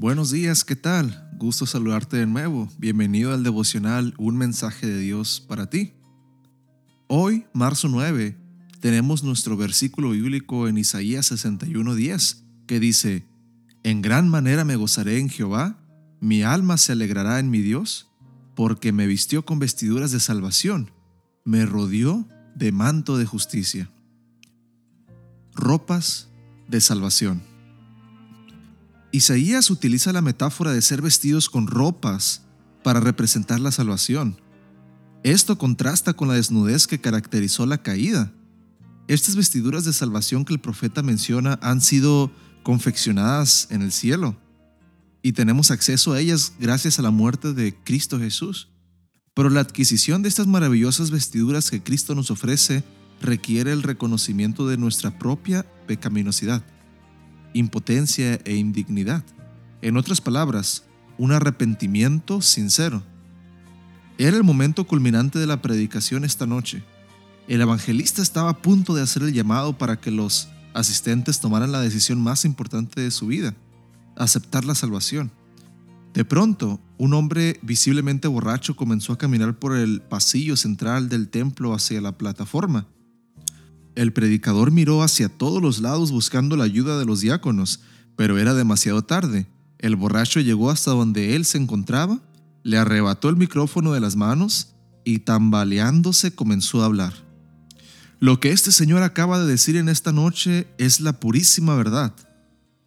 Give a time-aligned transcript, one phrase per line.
[0.00, 1.28] Buenos días, ¿qué tal?
[1.34, 2.70] Gusto saludarte de nuevo.
[2.78, 5.92] Bienvenido al devocional Un mensaje de Dios para ti.
[7.06, 8.34] Hoy, marzo 9,
[8.80, 13.26] tenemos nuestro versículo bíblico en Isaías 61:10, que dice,
[13.82, 15.78] En gran manera me gozaré en Jehová,
[16.18, 18.08] mi alma se alegrará en mi Dios,
[18.56, 20.92] porque me vistió con vestiduras de salvación,
[21.44, 23.90] me rodeó de manto de justicia.
[25.52, 26.30] Ropas
[26.68, 27.49] de salvación.
[29.12, 32.42] Isaías utiliza la metáfora de ser vestidos con ropas
[32.84, 34.40] para representar la salvación.
[35.24, 38.32] Esto contrasta con la desnudez que caracterizó la caída.
[39.08, 42.30] Estas vestiduras de salvación que el profeta menciona han sido
[42.62, 44.36] confeccionadas en el cielo
[45.22, 48.68] y tenemos acceso a ellas gracias a la muerte de Cristo Jesús.
[49.34, 52.84] Pero la adquisición de estas maravillosas vestiduras que Cristo nos ofrece
[53.20, 56.62] requiere el reconocimiento de nuestra propia pecaminosidad
[57.52, 59.24] impotencia e indignidad.
[59.82, 60.84] En otras palabras,
[61.18, 63.02] un arrepentimiento sincero.
[64.18, 66.82] Era el momento culminante de la predicación esta noche.
[67.48, 71.80] El evangelista estaba a punto de hacer el llamado para que los asistentes tomaran la
[71.80, 73.54] decisión más importante de su vida,
[74.16, 75.32] aceptar la salvación.
[76.14, 81.72] De pronto, un hombre visiblemente borracho comenzó a caminar por el pasillo central del templo
[81.72, 82.86] hacia la plataforma.
[84.00, 87.80] El predicador miró hacia todos los lados buscando la ayuda de los diáconos,
[88.16, 89.46] pero era demasiado tarde.
[89.78, 92.18] El borracho llegó hasta donde él se encontraba,
[92.62, 94.68] le arrebató el micrófono de las manos
[95.04, 97.12] y tambaleándose comenzó a hablar.
[98.20, 102.14] Lo que este señor acaba de decir en esta noche es la purísima verdad.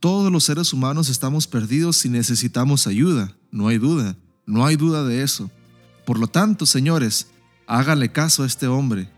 [0.00, 4.16] Todos los seres humanos estamos perdidos y necesitamos ayuda, no hay duda,
[4.46, 5.50] no hay duda de eso.
[6.06, 7.26] Por lo tanto, señores,
[7.66, 9.10] háganle caso a este hombre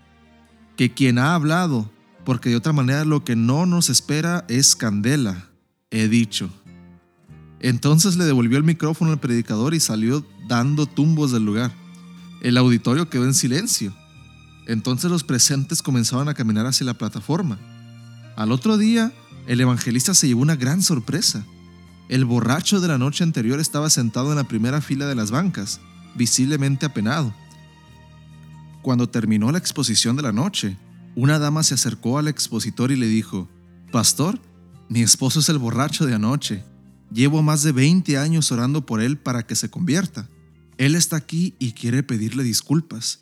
[0.77, 1.91] que quien ha hablado,
[2.25, 5.49] porque de otra manera lo que no nos espera es candela,
[5.91, 6.51] he dicho.
[7.61, 11.73] Entonces le devolvió el micrófono al predicador y salió dando tumbos del lugar.
[12.43, 13.95] El auditorio quedó en silencio.
[14.67, 17.59] Entonces los presentes comenzaban a caminar hacia la plataforma.
[18.37, 19.12] Al otro día,
[19.47, 21.45] el evangelista se llevó una gran sorpresa.
[22.09, 25.81] El borracho de la noche anterior estaba sentado en la primera fila de las bancas,
[26.15, 27.35] visiblemente apenado.
[28.83, 30.77] Cuando terminó la exposición de la noche,
[31.17, 33.49] una dama se acercó al expositor y le dijo,
[33.93, 34.41] Pastor,
[34.89, 36.65] mi esposo es el borracho de anoche.
[37.13, 40.29] Llevo más de 20 años orando por él para que se convierta.
[40.79, 43.21] Él está aquí y quiere pedirle disculpas.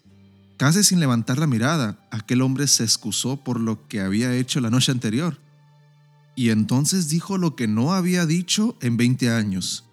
[0.57, 4.71] Casi sin levantar la mirada, aquel hombre se excusó por lo que había hecho la
[4.71, 5.41] noche anterior.
[6.35, 9.85] Y entonces dijo lo que no había dicho en 20 años.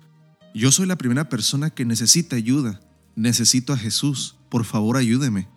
[0.56, 2.80] Yo soy la primera persona que necesita ayuda.
[3.16, 4.38] Necesito a Jesús.
[4.50, 5.50] Por favor, ayúdeme.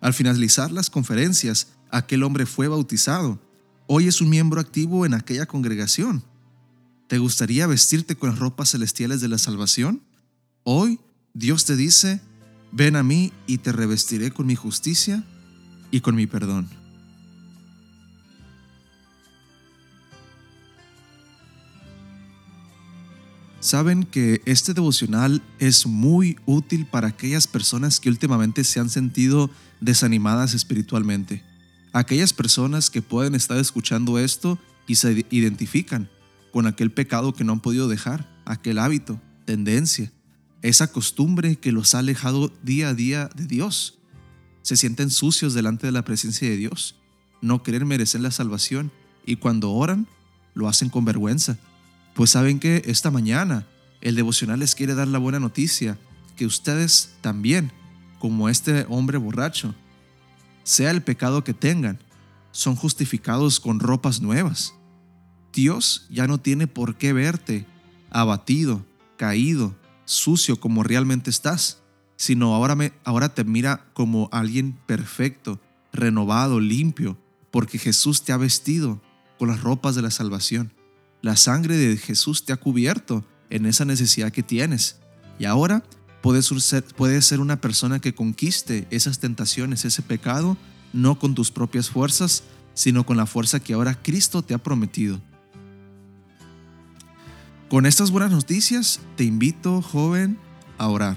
[0.00, 3.40] Al finalizar las conferencias, aquel hombre fue bautizado.
[3.86, 6.24] Hoy es un miembro activo en aquella congregación.
[7.06, 10.02] ¿Te gustaría vestirte con las ropas celestiales de la salvación?
[10.64, 10.98] Hoy
[11.34, 12.20] Dios te dice,
[12.72, 15.24] ven a mí y te revestiré con mi justicia
[15.90, 16.68] y con mi perdón.
[23.66, 29.50] Saben que este devocional es muy útil para aquellas personas que últimamente se han sentido
[29.80, 31.42] desanimadas espiritualmente.
[31.92, 34.56] Aquellas personas que pueden estar escuchando esto
[34.86, 36.08] y se identifican
[36.52, 40.12] con aquel pecado que no han podido dejar, aquel hábito, tendencia,
[40.62, 43.98] esa costumbre que los ha alejado día a día de Dios.
[44.62, 46.94] Se sienten sucios delante de la presencia de Dios,
[47.42, 48.92] no creen merecer la salvación
[49.26, 50.06] y cuando oran
[50.54, 51.58] lo hacen con vergüenza
[52.16, 53.66] pues saben que esta mañana
[54.00, 55.98] el devocional les quiere dar la buena noticia,
[56.34, 57.72] que ustedes también,
[58.18, 59.74] como este hombre borracho,
[60.64, 61.98] sea el pecado que tengan,
[62.52, 64.74] son justificados con ropas nuevas.
[65.52, 67.66] Dios ya no tiene por qué verte
[68.10, 68.86] abatido,
[69.18, 69.76] caído,
[70.06, 71.82] sucio como realmente estás,
[72.16, 75.60] sino ahora, me, ahora te mira como alguien perfecto,
[75.92, 77.18] renovado, limpio,
[77.50, 79.02] porque Jesús te ha vestido
[79.38, 80.72] con las ropas de la salvación.
[81.26, 84.98] La sangre de Jesús te ha cubierto en esa necesidad que tienes.
[85.40, 85.82] Y ahora
[86.22, 90.56] puedes ser, puedes ser una persona que conquiste esas tentaciones, ese pecado,
[90.92, 92.44] no con tus propias fuerzas,
[92.74, 95.20] sino con la fuerza que ahora Cristo te ha prometido.
[97.68, 100.38] Con estas buenas noticias, te invito, joven,
[100.78, 101.16] a orar.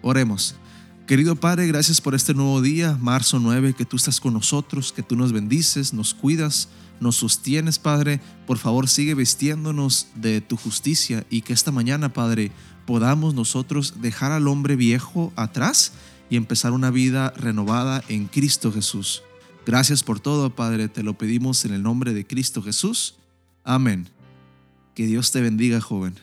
[0.00, 0.54] Oremos.
[1.06, 5.02] Querido Padre, gracias por este nuevo día, marzo 9, que tú estás con nosotros, que
[5.02, 6.70] tú nos bendices, nos cuidas,
[7.00, 8.20] nos sostienes, Padre.
[8.46, 12.52] Por favor, sigue vistiéndonos de tu justicia y que esta mañana, Padre,
[12.86, 15.92] podamos nosotros dejar al hombre viejo atrás
[16.30, 19.22] y empezar una vida renovada en Cristo Jesús.
[19.64, 23.16] Gracias por todo, Padre, te lo pedimos en el nombre de Cristo Jesús.
[23.64, 24.08] Amén.
[24.94, 26.14] Que Dios te bendiga, joven.